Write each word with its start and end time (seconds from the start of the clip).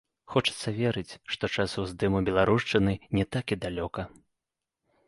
Хочацца 0.35 0.71
верыць, 0.77 1.17
што 1.35 1.49
час 1.57 1.75
уздыму 1.83 2.23
беларушчыны 2.31 2.99
не 3.19 3.25
так 3.37 3.45
і 3.59 3.61
далёка. 3.69 4.01